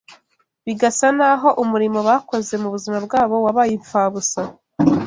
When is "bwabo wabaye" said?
3.05-3.71